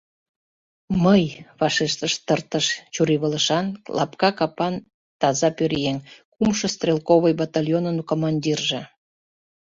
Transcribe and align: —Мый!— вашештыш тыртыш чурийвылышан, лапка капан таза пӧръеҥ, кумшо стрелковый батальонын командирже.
—Мый!— 1.03 1.23
вашештыш 1.59 2.13
тыртыш 2.27 2.65
чурийвылышан, 2.93 3.65
лапка 3.97 4.29
капан 4.39 4.75
таза 5.19 5.49
пӧръеҥ, 5.57 5.97
кумшо 6.33 6.67
стрелковый 6.75 7.33
батальонын 7.41 7.97
командирже. 8.09 8.81